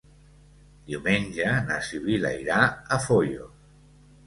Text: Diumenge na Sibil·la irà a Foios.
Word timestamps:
Diumenge 0.87 1.51
na 1.67 1.77
Sibil·la 1.89 2.33
irà 2.47 2.59
a 2.69 3.01
Foios. 3.07 3.73